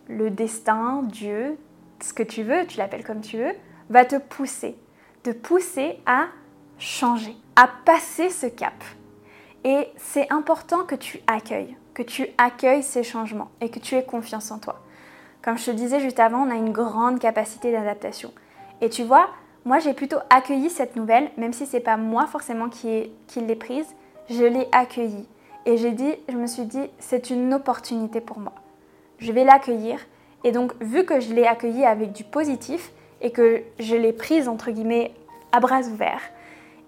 le 0.08 0.30
destin, 0.30 1.02
Dieu, 1.04 1.58
ce 2.00 2.12
que 2.12 2.22
tu 2.22 2.42
veux, 2.42 2.66
tu 2.66 2.78
l'appelles 2.78 3.04
comme 3.04 3.20
tu 3.20 3.38
veux, 3.38 3.52
va 3.90 4.04
te 4.04 4.16
pousser. 4.16 4.76
Te 5.22 5.30
pousser 5.30 5.98
à 6.06 6.26
changer, 6.78 7.36
à 7.56 7.68
passer 7.84 8.30
ce 8.30 8.46
cap. 8.46 8.74
Et 9.64 9.88
c'est 9.96 10.32
important 10.32 10.84
que 10.84 10.94
tu 10.94 11.20
accueilles, 11.26 11.76
que 11.94 12.02
tu 12.02 12.28
accueilles 12.38 12.82
ces 12.82 13.02
changements 13.02 13.50
et 13.60 13.70
que 13.70 13.78
tu 13.78 13.96
aies 13.96 14.04
confiance 14.04 14.50
en 14.50 14.58
toi. 14.58 14.80
Comme 15.42 15.58
je 15.58 15.66
te 15.66 15.70
disais 15.70 16.00
juste 16.00 16.20
avant, 16.20 16.46
on 16.46 16.50
a 16.50 16.54
une 16.54 16.72
grande 16.72 17.18
capacité 17.18 17.72
d'adaptation. 17.72 18.32
Et 18.80 18.90
tu 18.90 19.02
vois, 19.02 19.28
moi 19.64 19.78
j'ai 19.78 19.94
plutôt 19.94 20.18
accueilli 20.30 20.70
cette 20.70 20.96
nouvelle, 20.96 21.30
même 21.36 21.52
si 21.52 21.66
c'est 21.66 21.80
pas 21.80 21.96
moi 21.96 22.26
forcément 22.26 22.68
qui, 22.68 23.10
qui 23.26 23.40
l'ai 23.40 23.56
prise, 23.56 23.86
je 24.28 24.44
l'ai 24.44 24.68
accueillie. 24.72 25.26
Et 25.64 25.76
j'ai 25.76 25.92
dit, 25.92 26.14
je 26.28 26.36
me 26.36 26.46
suis 26.46 26.64
dit, 26.64 26.90
c'est 26.98 27.30
une 27.30 27.52
opportunité 27.52 28.20
pour 28.20 28.38
moi. 28.38 28.52
Je 29.18 29.32
vais 29.32 29.44
l'accueillir. 29.44 29.98
Et 30.44 30.52
donc, 30.52 30.72
vu 30.80 31.04
que 31.04 31.20
je 31.20 31.34
l'ai 31.34 31.46
accueillie 31.46 31.84
avec 31.84 32.12
du 32.12 32.22
positif 32.22 32.92
et 33.20 33.32
que 33.32 33.62
je 33.78 33.96
l'ai 33.96 34.12
prise 34.12 34.48
entre 34.48 34.70
guillemets 34.70 35.12
à 35.52 35.60
bras 35.60 35.80
ouverts, 35.80 36.22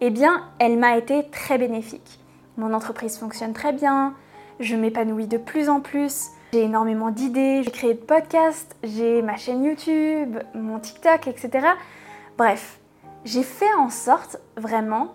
eh 0.01 0.11
bien, 0.11 0.45
elle 0.59 0.79
m'a 0.79 0.97
été 0.97 1.29
très 1.31 1.59
bénéfique. 1.59 2.21
Mon 2.57 2.73
entreprise 2.73 3.19
fonctionne 3.19 3.53
très 3.53 3.73
bien, 3.73 4.15
je 4.61 4.77
m'épanouis 4.77 5.27
de 5.27 5.39
plus 5.39 5.69
en 5.69 5.81
plus, 5.81 6.29
j'ai 6.53 6.63
énormément 6.63 7.11
d'idées, 7.11 7.63
j'ai 7.65 7.71
créé 7.71 7.95
de 7.95 7.99
podcasts, 7.99 8.77
j'ai 8.83 9.23
ma 9.23 9.37
chaîne 9.37 9.65
YouTube, 9.65 10.39
mon 10.55 10.79
TikTok, 10.79 11.27
etc. 11.27 11.67
Bref, 12.37 12.79
j'ai 13.25 13.43
fait 13.43 13.73
en 13.79 13.91
sorte 13.91 14.39
vraiment 14.57 15.15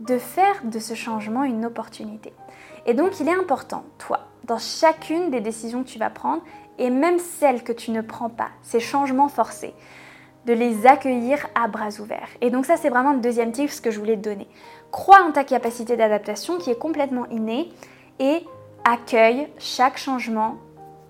de 0.00 0.18
faire 0.18 0.64
de 0.64 0.78
ce 0.78 0.94
changement 0.94 1.44
une 1.44 1.64
opportunité. 1.64 2.32
Et 2.86 2.94
donc, 2.94 3.20
il 3.20 3.28
est 3.28 3.34
important, 3.34 3.84
toi, 3.98 4.20
dans 4.44 4.58
chacune 4.58 5.30
des 5.30 5.40
décisions 5.40 5.82
que 5.82 5.88
tu 5.88 5.98
vas 5.98 6.10
prendre, 6.10 6.42
et 6.78 6.90
même 6.90 7.18
celles 7.18 7.62
que 7.62 7.72
tu 7.72 7.90
ne 7.90 8.00
prends 8.00 8.28
pas, 8.28 8.48
ces 8.62 8.80
changements 8.80 9.28
forcés, 9.28 9.74
de 10.46 10.52
les 10.52 10.86
accueillir 10.86 11.46
à 11.54 11.68
bras 11.68 12.00
ouverts. 12.00 12.28
Et 12.40 12.50
donc 12.50 12.66
ça, 12.66 12.76
c'est 12.76 12.90
vraiment 12.90 13.12
le 13.12 13.20
deuxième 13.20 13.52
tip 13.52 13.70
que 13.80 13.90
je 13.90 13.98
voulais 13.98 14.16
te 14.16 14.22
donner. 14.22 14.48
Crois 14.90 15.22
en 15.22 15.32
ta 15.32 15.44
capacité 15.44 15.96
d'adaptation 15.96 16.58
qui 16.58 16.70
est 16.70 16.78
complètement 16.78 17.26
innée 17.30 17.72
et 18.18 18.44
accueille 18.84 19.48
chaque 19.58 19.96
changement 19.96 20.56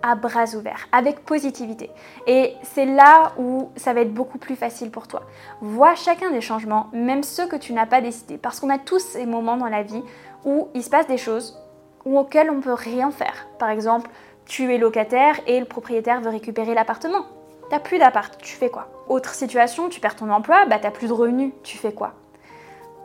à 0.06 0.16
bras 0.16 0.54
ouverts, 0.54 0.86
avec 0.92 1.24
positivité. 1.24 1.90
Et 2.26 2.52
c'est 2.62 2.84
là 2.84 3.32
où 3.38 3.70
ça 3.74 3.94
va 3.94 4.02
être 4.02 4.12
beaucoup 4.12 4.36
plus 4.36 4.54
facile 4.54 4.90
pour 4.90 5.08
toi. 5.08 5.22
Vois 5.62 5.94
chacun 5.94 6.30
des 6.30 6.42
changements, 6.42 6.88
même 6.92 7.22
ceux 7.22 7.46
que 7.46 7.56
tu 7.56 7.72
n'as 7.72 7.86
pas 7.86 8.02
décidé, 8.02 8.36
parce 8.36 8.60
qu'on 8.60 8.68
a 8.68 8.76
tous 8.76 8.98
ces 8.98 9.24
moments 9.24 9.56
dans 9.56 9.68
la 9.68 9.82
vie 9.82 10.02
où 10.44 10.68
il 10.74 10.84
se 10.84 10.90
passe 10.90 11.06
des 11.06 11.16
choses 11.16 11.58
auxquelles 12.04 12.50
on 12.50 12.60
peut 12.60 12.74
rien 12.74 13.10
faire. 13.10 13.46
Par 13.58 13.70
exemple, 13.70 14.10
tu 14.44 14.74
es 14.74 14.76
locataire 14.76 15.40
et 15.46 15.58
le 15.58 15.64
propriétaire 15.64 16.20
veut 16.20 16.28
récupérer 16.28 16.74
l'appartement. 16.74 17.24
T'as 17.70 17.80
plus 17.80 17.98
d'appart, 17.98 18.36
tu 18.36 18.56
fais 18.56 18.68
quoi? 18.68 18.90
Autre 19.08 19.32
situation, 19.32 19.88
tu 19.88 20.00
perds 20.00 20.16
ton 20.16 20.28
emploi, 20.28 20.66
bah 20.66 20.78
t'as 20.78 20.90
plus 20.90 21.08
de 21.08 21.14
revenus, 21.14 21.54
tu 21.62 21.78
fais 21.78 21.94
quoi? 21.94 22.12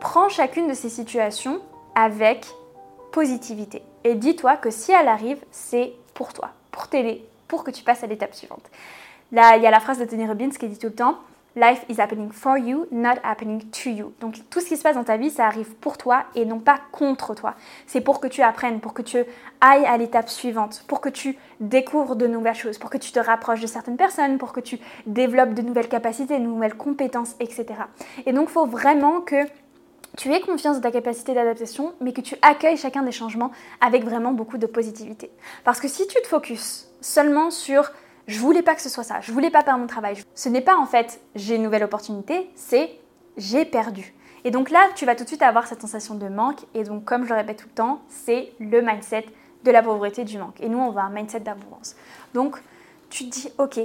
Prends 0.00 0.28
chacune 0.28 0.68
de 0.68 0.74
ces 0.74 0.90
situations 0.90 1.60
avec 1.94 2.46
positivité 3.10 3.82
et 4.04 4.16
dis-toi 4.16 4.58
que 4.58 4.68
si 4.68 4.92
elle 4.92 5.08
arrive, 5.08 5.42
c'est 5.50 5.94
pour 6.12 6.34
toi, 6.34 6.50
pour 6.70 6.88
t'aider, 6.88 7.24
pour 7.48 7.64
que 7.64 7.70
tu 7.70 7.82
passes 7.82 8.04
à 8.04 8.06
l'étape 8.06 8.34
suivante. 8.34 8.70
Là, 9.32 9.56
il 9.56 9.62
y 9.62 9.66
a 9.66 9.70
la 9.70 9.80
phrase 9.80 9.98
de 9.98 10.04
Tony 10.04 10.26
Robbins 10.26 10.50
qui 10.50 10.68
dit 10.68 10.78
tout 10.78 10.88
le 10.88 10.94
temps 10.94 11.18
Life 11.56 11.84
is 11.88 12.00
happening 12.00 12.30
for 12.30 12.56
you, 12.56 12.86
not 12.92 13.16
happening 13.24 13.60
to 13.72 13.90
you. 13.90 14.12
Donc 14.20 14.36
tout 14.50 14.60
ce 14.60 14.66
qui 14.66 14.76
se 14.76 14.84
passe 14.84 14.94
dans 14.94 15.02
ta 15.02 15.16
vie, 15.16 15.30
ça 15.30 15.46
arrive 15.46 15.74
pour 15.80 15.98
toi 15.98 16.24
et 16.36 16.44
non 16.44 16.60
pas 16.60 16.78
contre 16.92 17.34
toi. 17.34 17.54
C'est 17.88 18.00
pour 18.00 18.20
que 18.20 18.28
tu 18.28 18.40
apprennes, 18.40 18.78
pour 18.78 18.94
que 18.94 19.02
tu 19.02 19.18
ailles 19.60 19.84
à 19.84 19.96
l'étape 19.96 20.28
suivante, 20.28 20.84
pour 20.86 21.00
que 21.00 21.08
tu 21.08 21.36
découvres 21.58 22.14
de 22.14 22.28
nouvelles 22.28 22.54
choses, 22.54 22.78
pour 22.78 22.88
que 22.88 22.98
tu 22.98 23.10
te 23.10 23.18
rapproches 23.18 23.60
de 23.60 23.66
certaines 23.66 23.96
personnes, 23.96 24.38
pour 24.38 24.52
que 24.52 24.60
tu 24.60 24.78
développes 25.06 25.54
de 25.54 25.62
nouvelles 25.62 25.88
capacités, 25.88 26.38
de 26.38 26.44
nouvelles 26.44 26.76
compétences, 26.76 27.34
etc. 27.40 27.66
Et 28.26 28.32
donc 28.32 28.48
il 28.48 28.52
faut 28.52 28.66
vraiment 28.66 29.20
que 29.20 29.44
tu 30.16 30.32
aies 30.32 30.40
confiance 30.40 30.76
dans 30.76 30.82
ta 30.82 30.90
capacité 30.90 31.34
d'adaptation, 31.34 31.94
mais 32.00 32.12
que 32.12 32.20
tu 32.20 32.36
accueilles 32.42 32.76
chacun 32.76 33.02
des 33.02 33.12
changements 33.12 33.50
avec 33.80 34.04
vraiment 34.04 34.32
beaucoup 34.32 34.58
de 34.58 34.66
positivité. 34.66 35.30
Parce 35.64 35.80
que 35.80 35.88
si 35.88 36.06
tu 36.06 36.20
te 36.20 36.26
focuses 36.26 36.88
seulement 37.00 37.50
sur 37.50 37.90
je 38.26 38.38
voulais 38.38 38.62
pas 38.62 38.74
que 38.74 38.82
ce 38.82 38.88
soit 38.88 39.02
ça, 39.02 39.20
je 39.20 39.32
voulais 39.32 39.50
pas 39.50 39.62
perdre 39.62 39.80
mon 39.80 39.86
travail. 39.86 40.22
Ce 40.34 40.48
n'est 40.48 40.60
pas 40.60 40.76
en 40.76 40.86
fait 40.86 41.20
j'ai 41.34 41.56
une 41.56 41.62
nouvelle 41.62 41.84
opportunité, 41.84 42.50
c'est 42.54 42.90
j'ai 43.36 43.64
perdu. 43.64 44.14
Et 44.44 44.50
donc 44.50 44.70
là, 44.70 44.80
tu 44.94 45.04
vas 45.04 45.14
tout 45.14 45.24
de 45.24 45.28
suite 45.28 45.42
avoir 45.42 45.66
cette 45.66 45.80
sensation 45.80 46.14
de 46.14 46.28
manque. 46.28 46.60
Et 46.74 46.84
donc, 46.84 47.04
comme 47.04 47.24
je 47.24 47.30
le 47.30 47.34
répète 47.34 47.58
tout 47.58 47.68
le 47.68 47.74
temps, 47.74 48.00
c'est 48.08 48.52
le 48.58 48.80
mindset 48.80 49.26
de 49.64 49.70
la 49.70 49.82
pauvreté 49.82 50.24
du 50.24 50.38
manque. 50.38 50.60
Et 50.60 50.68
nous, 50.68 50.78
on 50.78 50.90
va 50.90 51.02
un 51.02 51.10
mindset 51.10 51.40
d'abondance. 51.40 51.94
Donc, 52.32 52.56
tu 53.10 53.24
te 53.24 53.30
dis, 53.30 53.52
ok, 53.58 53.78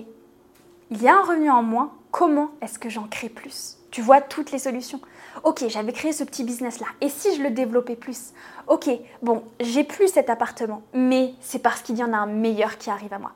il 0.91 1.01
y 1.01 1.07
a 1.07 1.17
un 1.17 1.23
revenu 1.23 1.49
en 1.49 1.63
moins, 1.63 1.91
comment 2.11 2.51
est-ce 2.61 2.79
que 2.79 2.89
j'en 2.89 3.07
crée 3.07 3.29
plus? 3.29 3.77
Tu 3.95 4.01
vois 4.01 4.19
toutes 4.19 4.51
les 4.51 4.59
solutions. 4.59 4.99
Ok, 5.45 5.63
j'avais 5.69 5.93
créé 5.93 6.11
ce 6.11 6.25
petit 6.25 6.43
business-là. 6.43 6.87
Et 6.99 7.07
si 7.07 7.33
je 7.33 7.41
le 7.41 7.49
développais 7.49 7.95
plus? 7.95 8.33
Ok, 8.67 8.89
bon, 9.21 9.41
j'ai 9.61 9.85
plus 9.85 10.09
cet 10.09 10.29
appartement, 10.29 10.81
mais 10.93 11.33
c'est 11.39 11.59
parce 11.59 11.81
qu'il 11.81 11.95
y 11.95 12.03
en 12.03 12.11
a 12.11 12.17
un 12.17 12.25
meilleur 12.25 12.77
qui 12.77 12.89
arrive 12.89 13.13
à 13.13 13.19
moi 13.19 13.31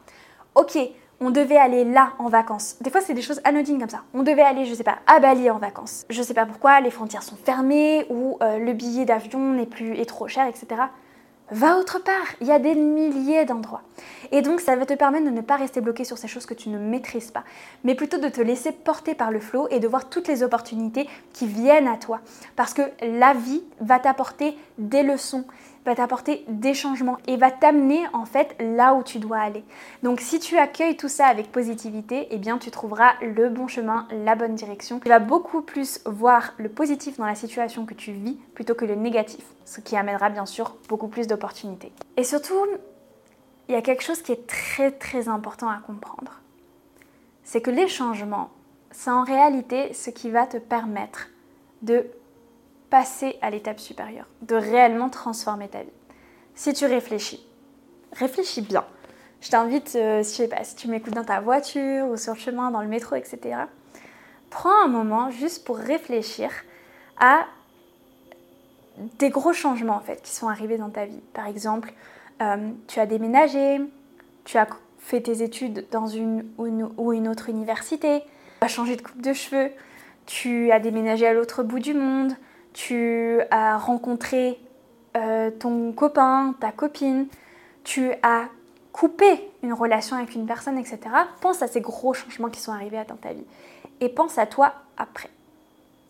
ok, 0.56 0.78
on 1.22 1.32
devait 1.32 1.58
aller 1.58 1.86
là 1.86 2.14
en 2.20 2.28
vacances. 2.28 2.76
Des 2.82 2.90
fois, 2.90 3.02
c'est 3.02 3.14
des 3.14 3.22
choses 3.22 3.42
anodines 3.46 3.80
comme 3.80 3.90
ça. 3.90 4.04
On 4.14 4.24
devait 4.24 4.42
aller, 4.42 4.66
je 4.66 4.74
sais 4.74 4.84
pas, 4.84 5.00
à 5.08 5.20
Bali 5.20 5.50
en 5.50 5.58
vacances. 5.58 6.06
Je 6.10 6.22
sais 6.22 6.34
pas 6.34 6.46
pourquoi, 6.46 6.82
les 6.82 6.92
frontières 6.92 7.24
sont 7.24 7.36
fermées 7.36 8.06
ou 8.10 8.38
euh, 8.42 8.58
le 8.58 8.74
billet 8.74 9.06
d'avion 9.06 9.54
n'est 9.54 9.66
plus 9.66 9.98
est 9.98 10.06
trop 10.06 10.28
cher, 10.28 10.48
etc. 10.48 10.82
Va 11.52 11.78
autre 11.78 12.00
part. 12.04 12.28
Il 12.42 12.48
y 12.48 12.52
a 12.52 12.60
des 12.60 12.76
milliers 12.76 13.46
d'endroits. 13.46 13.82
Et 14.32 14.42
donc, 14.42 14.62
ça 14.62 14.76
va 14.76 14.86
te 14.86 14.94
permettre 14.94 15.26
de 15.26 15.32
ne 15.32 15.42
pas 15.42 15.56
rester 15.56 15.82
bloqué 15.82 16.04
sur 16.04 16.18
ces 16.18 16.28
choses 16.28 16.46
que 16.46 16.54
tu 16.54 16.70
ne 16.70 16.78
maîtrises 16.78 17.32
pas, 17.32 17.44
mais 17.84 17.96
plutôt 17.96 18.20
de 18.20 18.30
te 18.30 18.42
laisser 18.42 18.72
porter 18.72 19.16
par 19.16 19.32
le 19.32 19.40
flot 19.40 19.68
et 19.72 19.80
de 19.80 19.88
voir 19.88 20.10
toutes 20.10 20.28
les 20.28 20.44
opportunités 20.44 21.08
qui 21.34 21.48
viennent 21.48 21.88
à 21.88 21.98
toi. 21.98 22.20
Parce 22.56 22.74
que 22.74 22.84
la 23.02 23.34
vie 23.34 23.64
va 23.82 24.00
t'apporter 24.00 24.56
des 24.78 25.02
leçons, 25.02 25.46
va 25.90 25.96
t'apporter 25.96 26.46
des 26.48 26.76
changements 26.76 27.18
et 27.26 27.36
va 27.36 27.50
t'amener 27.50 28.04
en 28.14 28.26
fait 28.26 28.56
là 28.60 28.94
où 28.94 29.02
tu 29.02 29.18
dois 29.18 29.40
aller. 29.40 29.64
Donc 30.04 30.22
si 30.22 30.40
tu 30.40 30.56
accueilles 30.56 30.96
tout 30.96 31.08
ça 31.08 31.26
avec 31.26 31.52
positivité, 31.52 32.28
eh 32.30 32.38
bien 32.38 32.60
tu 32.60 32.70
trouveras 32.70 33.14
le 33.22 33.50
bon 33.50 33.68
chemin, 33.68 34.08
la 34.12 34.36
bonne 34.36 34.54
direction. 34.54 35.00
Tu 35.00 35.10
vas 35.10 35.18
beaucoup 35.18 35.64
plus 35.64 36.02
voir 36.06 36.54
le 36.58 36.70
positif 36.70 37.18
dans 37.18 37.26
la 37.26 37.34
situation 37.34 37.88
que 37.88 37.96
tu 37.96 38.12
vis 38.12 38.38
plutôt 38.54 38.76
que 38.76 38.86
le 38.86 38.94
négatif, 38.94 39.44
ce 39.66 39.82
qui 39.82 39.98
amènera 39.98 40.30
bien 40.30 40.46
sûr 40.46 40.76
beaucoup 40.88 41.08
plus 41.08 41.26
d'opportunités. 41.26 41.92
Et 42.18 42.24
surtout, 42.24 42.68
il 43.68 43.74
y 43.74 43.76
a 43.76 43.82
quelque 43.82 44.04
chose 44.04 44.22
qui 44.22 44.32
est 44.32 44.46
très 44.46 44.92
très 44.92 45.28
important 45.28 45.70
à 45.70 45.80
comprendre. 45.80 46.40
C'est 47.44 47.62
que 47.62 47.72
les 47.72 47.88
changements, 47.88 48.52
c'est 48.92 49.10
en 49.10 49.24
réalité 49.24 49.92
ce 49.94 50.12
qui 50.12 50.30
va 50.30 50.46
te 50.46 50.58
permettre 50.58 51.30
de 51.82 52.06
passer 52.90 53.38
à 53.42 53.50
l'étape 53.50 53.80
supérieure, 53.80 54.26
de 54.42 54.56
réellement 54.56 55.10
transformer 55.10 55.68
ta 55.68 55.84
vie. 55.84 55.90
si 56.56 56.74
tu 56.74 56.86
réfléchis. 56.86 57.46
Réfléchis 58.14 58.62
bien. 58.62 58.84
Je 59.42 59.50
t'invite, 59.50 59.94
euh, 59.96 60.24
si 60.24 60.50
tu 60.76 60.88
m'écoutes 60.90 61.14
dans 61.14 61.24
ta 61.24 61.40
voiture 61.40 62.08
ou 62.08 62.18
sur 62.18 62.34
le 62.34 62.40
chemin, 62.40 62.72
dans 62.72 62.82
le 62.82 62.88
métro, 62.88 63.16
etc. 63.16 63.62
Prends 64.50 64.84
un 64.84 64.88
moment 64.88 65.30
juste 65.32 65.64
pour 65.64 65.78
réfléchir 65.78 66.50
à 67.18 67.46
des 69.18 69.30
gros 69.30 69.54
changements 69.54 69.96
en 69.96 70.02
fait 70.02 70.22
qui 70.22 70.32
sont 70.32 70.50
arrivés 70.50 70.78
dans 70.78 70.90
ta 70.90 71.06
vie. 71.06 71.22
Par 71.34 71.48
exemple, 71.48 71.94
euh, 72.42 72.72
tu 72.88 73.00
as 73.00 73.06
déménagé, 73.06 73.80
tu 74.44 74.58
as 74.58 74.68
fait 74.98 75.22
tes 75.22 75.42
études 75.42 75.86
dans 75.92 76.08
une 76.08 76.46
ou 76.58 77.14
une 77.14 77.28
autre 77.28 77.48
université, 77.50 78.22
tu 78.60 78.66
as 78.66 78.68
changé 78.68 78.98
de 78.98 79.02
coupe 79.02 79.22
de 79.22 79.32
cheveux, 79.32 79.72
tu 80.26 80.72
as 80.72 80.80
déménagé 80.80 81.26
à 81.26 81.34
l'autre 81.34 81.64
bout 81.64 81.80
du 81.80 81.94
monde, 81.94 82.34
tu 82.80 83.42
as 83.52 83.78
rencontré 83.78 84.58
euh, 85.18 85.52
ton 85.52 85.92
copain, 85.92 86.56
ta 86.62 86.72
copine, 86.72 87.28
tu 87.84 88.14
as 88.24 88.46
coupé 88.94 89.52
une 89.64 89.74
relation 89.74 90.16
avec 90.16 90.34
une 90.34 90.46
personne, 90.46 90.78
etc. 90.78 91.00
Pense 91.42 91.62
à 91.62 91.68
ces 91.68 91.82
gros 91.82 92.14
changements 92.14 92.48
qui 92.48 92.62
sont 92.62 92.72
arrivés 92.72 93.04
dans 93.06 93.18
ta 93.18 93.34
vie 93.34 93.46
et 94.00 94.08
pense 94.08 94.38
à 94.38 94.46
toi 94.46 94.76
après. 94.96 95.30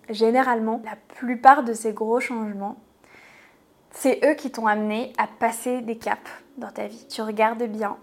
Généralement, 0.10 0.80
la 0.86 0.96
plupart 1.16 1.64
de 1.64 1.74
ces 1.74 1.92
gros 1.92 2.20
changements, 2.20 2.78
c'est 3.90 4.20
eux 4.24 4.36
qui 4.36 4.52
t'ont 4.52 4.68
amené 4.68 5.12
à 5.18 5.26
passer 5.26 5.82
des 5.82 5.98
caps 5.98 6.30
dans 6.58 6.70
ta 6.70 6.86
vie. 6.86 7.04
Tu 7.10 7.24
regardes 7.24 7.64
bien. 7.64 7.98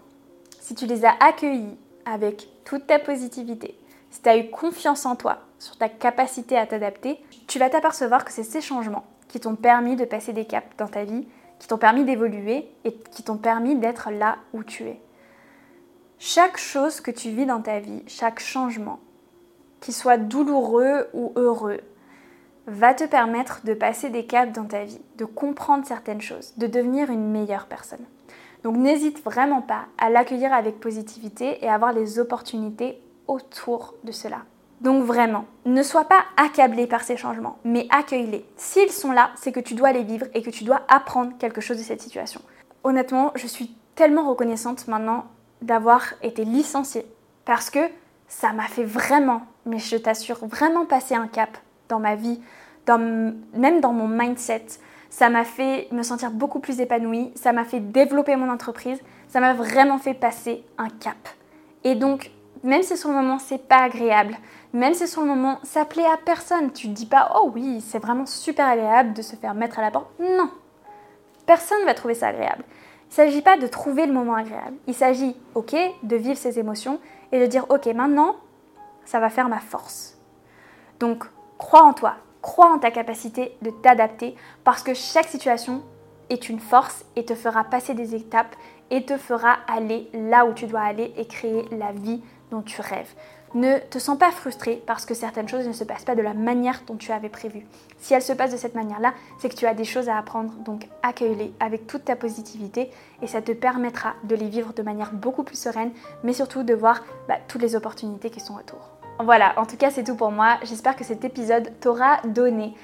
Si 0.59 0.75
tu 0.75 0.87
les 0.87 1.05
as 1.05 1.15
accueillis 1.21 1.77
avec 2.03 2.49
toute 2.65 2.85
ta 2.85 2.99
positivité, 2.99 3.79
si 4.11 4.21
tu 4.21 4.27
as 4.27 4.37
eu 4.37 4.49
confiance 4.49 5.05
en 5.05 5.15
toi, 5.15 5.46
sur 5.59 5.77
ta 5.77 5.89
capacité 5.89 6.57
à 6.57 6.65
t'adapter, 6.65 7.19
tu 7.47 7.59
vas 7.59 7.69
t'apercevoir 7.69 8.25
que 8.25 8.31
c'est 8.31 8.43
ces 8.43 8.61
changements 8.61 9.05
qui 9.27 9.39
t'ont 9.39 9.55
permis 9.55 9.95
de 9.95 10.05
passer 10.05 10.33
des 10.33 10.45
caps 10.45 10.75
dans 10.77 10.87
ta 10.87 11.03
vie, 11.03 11.27
qui 11.59 11.67
t'ont 11.67 11.77
permis 11.77 12.05
d'évoluer 12.05 12.69
et 12.85 12.93
qui 13.11 13.23
t'ont 13.23 13.37
permis 13.37 13.75
d'être 13.75 14.09
là 14.11 14.37
où 14.53 14.63
tu 14.63 14.83
es. 14.83 15.01
Chaque 16.19 16.57
chose 16.57 17.01
que 17.01 17.11
tu 17.11 17.29
vis 17.29 17.45
dans 17.45 17.61
ta 17.61 17.79
vie, 17.79 18.03
chaque 18.07 18.39
changement, 18.39 18.99
qu'il 19.81 19.93
soit 19.93 20.17
douloureux 20.17 21.07
ou 21.13 21.31
heureux, 21.35 21.81
va 22.67 22.93
te 22.93 23.05
permettre 23.05 23.61
de 23.63 23.73
passer 23.73 24.09
des 24.09 24.25
caps 24.25 24.51
dans 24.51 24.65
ta 24.65 24.83
vie, 24.83 24.99
de 25.17 25.25
comprendre 25.25 25.85
certaines 25.85 26.21
choses, 26.21 26.53
de 26.57 26.67
devenir 26.67 27.09
une 27.09 27.31
meilleure 27.31 27.67
personne. 27.67 28.03
Donc 28.63 28.75
n'hésite 28.75 29.23
vraiment 29.23 29.61
pas 29.61 29.85
à 29.97 30.09
l'accueillir 30.09 30.51
avec 30.53 30.79
positivité 30.79 31.63
et 31.63 31.69
à 31.69 31.75
avoir 31.75 31.93
les 31.93 32.19
opportunités 32.19 32.99
autour 33.27 33.93
de 34.03 34.11
cela. 34.11 34.39
Donc 34.81 35.03
vraiment, 35.03 35.45
ne 35.65 35.81
sois 35.81 36.05
pas 36.05 36.23
accablé 36.37 36.85
par 36.85 37.01
ces 37.01 37.17
changements, 37.17 37.57
mais 37.63 37.87
accueille-les. 37.89 38.45
S'ils 38.57 38.91
sont 38.91 39.11
là, 39.11 39.31
c'est 39.35 39.51
que 39.51 39.59
tu 39.59 39.73
dois 39.73 39.91
les 39.91 40.03
vivre 40.03 40.27
et 40.33 40.41
que 40.43 40.51
tu 40.51 40.63
dois 40.63 40.81
apprendre 40.87 41.33
quelque 41.39 41.61
chose 41.61 41.77
de 41.77 41.83
cette 41.83 42.01
situation. 42.01 42.41
Honnêtement, 42.83 43.31
je 43.35 43.47
suis 43.47 43.75
tellement 43.95 44.29
reconnaissante 44.29 44.87
maintenant 44.87 45.25
d'avoir 45.63 46.13
été 46.21 46.45
licenciée 46.45 47.05
parce 47.43 47.71
que 47.71 47.79
ça 48.27 48.53
m'a 48.53 48.67
fait 48.67 48.83
vraiment, 48.83 49.41
mais 49.65 49.79
je 49.79 49.97
t'assure, 49.97 50.45
vraiment 50.45 50.85
passer 50.85 51.15
un 51.15 51.27
cap 51.27 51.57
dans 51.89 51.99
ma 51.99 52.15
vie, 52.15 52.39
même 52.87 53.81
dans 53.81 53.93
mon 53.93 54.07
mindset. 54.07 54.65
Ça 55.09 55.29
m'a 55.29 55.43
fait 55.43 55.87
me 55.91 56.03
sentir 56.03 56.31
beaucoup 56.31 56.59
plus 56.59 56.79
épanouie, 56.81 57.31
ça 57.33 57.51
m'a 57.53 57.63
fait 57.63 57.79
développer 57.79 58.35
mon 58.35 58.49
entreprise, 58.49 58.99
ça 59.27 59.39
m'a 59.39 59.53
vraiment 59.53 59.97
fait 59.97 60.13
passer 60.13 60.63
un 60.77 60.89
cap. 60.89 61.17
Et 61.83 61.95
donc, 61.95 62.29
même 62.63 62.83
si 62.83 62.97
sur 62.97 63.09
le 63.09 63.15
moment 63.15 63.39
c'est 63.39 63.67
pas 63.67 63.83
agréable, 63.83 64.37
même 64.73 64.93
si 64.93 65.07
sur 65.07 65.21
le 65.21 65.27
moment 65.27 65.59
ça 65.63 65.85
plaît 65.85 66.05
à 66.05 66.17
personne, 66.23 66.71
tu 66.71 66.87
te 66.87 66.93
dis 66.93 67.05
pas 67.05 67.31
oh 67.35 67.51
oui, 67.53 67.81
c'est 67.81 67.99
vraiment 67.99 68.25
super 68.25 68.67
agréable 68.67 69.13
de 69.13 69.21
se 69.21 69.35
faire 69.35 69.53
mettre 69.53 69.79
à 69.79 69.81
la 69.81 69.91
porte. 69.91 70.07
Non, 70.19 70.49
personne 71.45 71.81
ne 71.81 71.85
va 71.85 71.93
trouver 71.93 72.13
ça 72.13 72.27
agréable. 72.27 72.63
Il 73.07 73.11
ne 73.11 73.15
s'agit 73.15 73.41
pas 73.41 73.57
de 73.57 73.67
trouver 73.67 74.05
le 74.05 74.11
moment 74.11 74.35
agréable. 74.35 74.75
Il 74.85 74.93
s'agit, 74.93 75.35
ok, 75.55 75.75
de 76.03 76.15
vivre 76.17 76.37
ses 76.37 76.59
émotions 76.59 76.99
et 77.31 77.39
de 77.39 77.45
dire 77.45 77.65
ok, 77.69 77.85
maintenant, 77.87 78.35
ça 79.05 79.19
va 79.19 79.29
faire 79.29 79.47
ma 79.47 79.59
force. 79.59 80.17
Donc, 80.99 81.23
crois 81.57 81.83
en 81.83 81.93
toi, 81.93 82.15
crois 82.41 82.69
en 82.69 82.79
ta 82.79 82.91
capacité 82.91 83.57
de 83.61 83.69
t'adapter 83.69 84.35
parce 84.63 84.83
que 84.83 84.93
chaque 84.93 85.27
situation 85.27 85.81
est 86.29 86.49
une 86.49 86.59
force 86.59 87.05
et 87.15 87.25
te 87.25 87.35
fera 87.35 87.63
passer 87.63 87.93
des 87.93 88.13
étapes 88.13 88.55
et 88.89 89.05
te 89.05 89.17
fera 89.17 89.57
aller 89.67 90.09
là 90.13 90.45
où 90.45 90.53
tu 90.53 90.65
dois 90.65 90.81
aller 90.81 91.13
et 91.17 91.25
créer 91.25 91.65
la 91.71 91.91
vie 91.91 92.21
dont 92.51 92.61
tu 92.61 92.81
rêves. 92.81 93.13
Ne 93.53 93.79
te 93.79 93.97
sens 93.97 94.17
pas 94.17 94.31
frustré 94.31 94.83
parce 94.85 95.05
que 95.05 95.13
certaines 95.13 95.47
choses 95.47 95.67
ne 95.67 95.73
se 95.73 95.85
passent 95.85 96.03
pas 96.03 96.15
de 96.15 96.21
la 96.21 96.33
manière 96.33 96.81
dont 96.85 96.97
tu 96.97 97.11
avais 97.11 97.29
prévu. 97.29 97.65
Si 97.97 98.13
elles 98.13 98.21
se 98.21 98.33
passent 98.33 98.51
de 98.51 98.57
cette 98.57 98.75
manière-là, 98.75 99.13
c'est 99.39 99.47
que 99.47 99.55
tu 99.55 99.65
as 99.65 99.73
des 99.73 99.85
choses 99.85 100.09
à 100.09 100.17
apprendre, 100.17 100.51
donc 100.65 100.87
accueille-les 101.01 101.53
avec 101.59 101.87
toute 101.87 102.05
ta 102.05 102.17
positivité 102.17 102.91
et 103.21 103.27
ça 103.27 103.41
te 103.41 103.53
permettra 103.53 104.15
de 104.25 104.35
les 104.35 104.49
vivre 104.49 104.73
de 104.73 104.83
manière 104.83 105.13
beaucoup 105.13 105.43
plus 105.43 105.57
sereine, 105.57 105.91
mais 106.23 106.33
surtout 106.33 106.63
de 106.63 106.73
voir 106.73 107.03
bah, 107.29 107.37
toutes 107.47 107.61
les 107.61 107.75
opportunités 107.75 108.29
qui 108.29 108.41
sont 108.41 108.55
autour. 108.55 108.91
Voilà, 109.19 109.53
en 109.57 109.65
tout 109.65 109.77
cas 109.77 109.91
c'est 109.91 110.03
tout 110.03 110.15
pour 110.15 110.31
moi. 110.31 110.57
J'espère 110.63 110.95
que 110.95 111.05
cet 111.05 111.23
épisode 111.23 111.71
t'aura 111.79 112.21
donné 112.25 112.75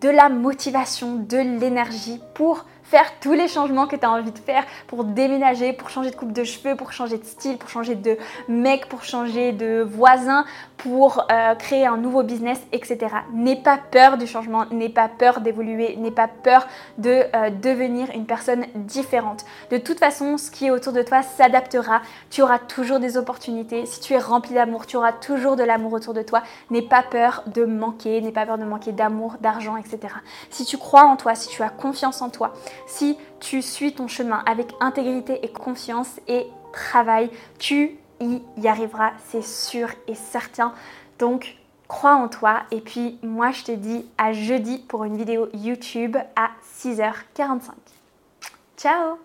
de 0.00 0.08
la 0.08 0.28
motivation, 0.28 1.16
de 1.16 1.36
l'énergie 1.36 2.20
pour 2.34 2.64
faire 2.92 3.18
tous 3.20 3.32
les 3.32 3.48
changements 3.48 3.86
que 3.86 3.96
tu 3.96 4.04
as 4.04 4.10
envie 4.10 4.32
de 4.32 4.38
faire 4.38 4.64
pour 4.86 5.04
déménager, 5.04 5.72
pour 5.72 5.88
changer 5.88 6.10
de 6.10 6.16
coupe 6.16 6.32
de 6.32 6.44
cheveux, 6.44 6.76
pour 6.76 6.92
changer 6.92 7.16
de 7.16 7.24
style, 7.24 7.56
pour 7.56 7.70
changer 7.70 7.94
de 7.94 8.18
mec, 8.48 8.86
pour 8.86 9.02
changer 9.02 9.52
de 9.52 9.80
voisin, 9.80 10.44
pour 10.76 11.24
euh, 11.30 11.54
créer 11.54 11.86
un 11.86 11.96
nouveau 11.96 12.22
business, 12.22 12.60
etc. 12.72 12.98
N'aie 13.32 13.56
pas 13.56 13.78
peur 13.78 14.18
du 14.18 14.26
changement, 14.26 14.66
n'aie 14.70 14.90
pas 14.90 15.08
peur 15.08 15.40
d'évoluer, 15.40 15.96
n'aie 15.96 16.10
pas 16.10 16.28
peur 16.28 16.66
de 16.98 17.22
euh, 17.34 17.50
devenir 17.50 18.10
une 18.14 18.26
personne 18.26 18.66
différente. 18.74 19.46
De 19.70 19.78
toute 19.78 19.98
façon, 19.98 20.36
ce 20.36 20.50
qui 20.50 20.66
est 20.66 20.70
autour 20.70 20.92
de 20.92 21.02
toi 21.02 21.22
s'adaptera. 21.22 22.02
Tu 22.30 22.42
auras 22.42 22.58
toujours 22.58 22.98
des 22.98 23.16
opportunités. 23.16 23.86
Si 23.86 24.00
tu 24.00 24.12
es 24.12 24.18
rempli 24.18 24.52
d'amour, 24.52 24.84
tu 24.86 24.98
auras 24.98 25.12
toujours 25.12 25.56
de 25.56 25.62
l'amour 25.62 25.94
autour 25.94 26.12
de 26.12 26.22
toi. 26.22 26.42
N'aie 26.70 26.82
pas 26.82 27.02
peur 27.02 27.42
de 27.46 27.64
manquer, 27.64 28.20
n'aie 28.20 28.32
pas 28.32 28.44
peur 28.44 28.58
de 28.58 28.64
manquer 28.64 28.92
d'amour, 28.92 29.36
d'argent, 29.40 29.78
etc. 29.78 30.14
Si 30.50 30.66
tu 30.66 30.76
crois 30.76 31.04
en 31.04 31.16
toi, 31.16 31.34
si 31.34 31.48
tu 31.48 31.62
as 31.62 31.70
confiance 31.70 32.20
en 32.20 32.28
toi, 32.28 32.52
si 32.86 33.16
tu 33.40 33.62
suis 33.62 33.94
ton 33.94 34.08
chemin 34.08 34.42
avec 34.46 34.72
intégrité 34.80 35.44
et 35.44 35.48
confiance 35.48 36.20
et 36.28 36.46
travail, 36.72 37.30
tu 37.58 37.98
y 38.20 38.68
arriveras, 38.68 39.12
c'est 39.28 39.42
sûr 39.42 39.88
et 40.06 40.14
certain. 40.14 40.72
Donc, 41.18 41.56
crois 41.88 42.14
en 42.14 42.28
toi. 42.28 42.62
Et 42.70 42.80
puis, 42.80 43.18
moi, 43.22 43.50
je 43.50 43.64
te 43.64 43.72
dis 43.72 44.06
à 44.18 44.32
jeudi 44.32 44.78
pour 44.78 45.04
une 45.04 45.16
vidéo 45.16 45.48
YouTube 45.54 46.16
à 46.36 46.50
6h45. 46.80 47.70
Ciao 48.76 49.22